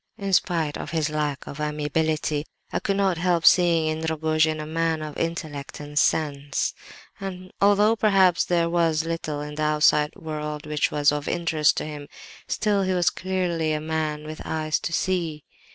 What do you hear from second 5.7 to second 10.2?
and sense; and although, perhaps, there was little in the outside